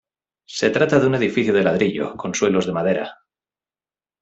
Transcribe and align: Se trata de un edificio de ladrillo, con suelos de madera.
Se 0.57 0.71
trata 0.71 0.99
de 0.99 1.05
un 1.05 1.13
edificio 1.13 1.53
de 1.53 1.61
ladrillo, 1.61 2.15
con 2.17 2.33
suelos 2.33 2.65
de 2.65 2.71
madera. 2.73 3.19